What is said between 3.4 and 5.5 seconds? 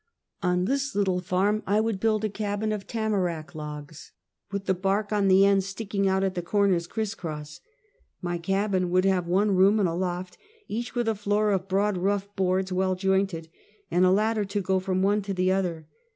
logs, with the bark on and the